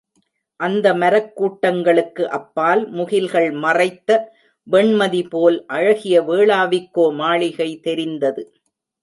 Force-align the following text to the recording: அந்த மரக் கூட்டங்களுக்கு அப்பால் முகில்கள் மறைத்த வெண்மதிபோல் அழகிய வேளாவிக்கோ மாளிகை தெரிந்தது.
அந்த 0.59 0.93
மரக் 0.93 1.35
கூட்டங்களுக்கு 1.35 2.29
அப்பால் 2.29 2.81
முகில்கள் 2.93 3.51
மறைத்த 3.59 4.09
வெண்மதிபோல் 4.67 5.59
அழகிய 5.67 6.21
வேளாவிக்கோ 6.21 7.05
மாளிகை 7.15 7.79
தெரிந்தது. 7.79 8.43